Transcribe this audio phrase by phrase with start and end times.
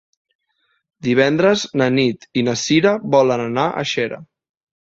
[1.07, 4.23] Divendres na Nit i na Cira volen anar a Xera.